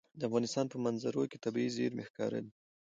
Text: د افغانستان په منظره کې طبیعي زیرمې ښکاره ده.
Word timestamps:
د 0.19 0.21
افغانستان 0.29 0.65
په 0.69 0.77
منظره 0.85 1.23
کې 1.31 1.41
طبیعي 1.45 1.71
زیرمې 1.77 2.03
ښکاره 2.09 2.39
ده. 2.45 2.51